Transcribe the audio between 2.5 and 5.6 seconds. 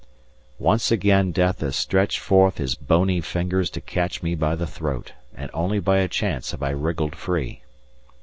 his bony fingers to catch me by the throat, and